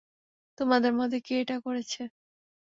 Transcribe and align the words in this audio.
তোমাদের 0.57 0.91
মধ্যে 0.93 1.19
কে 1.19 1.33
এটা 1.41 1.57
করেছে? 1.65 2.01